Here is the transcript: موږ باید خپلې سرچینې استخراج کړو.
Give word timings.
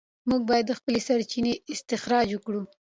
موږ 0.29 0.41
باید 0.49 0.77
خپلې 0.79 0.99
سرچینې 1.07 1.53
استخراج 1.73 2.29
کړو. 2.45 2.61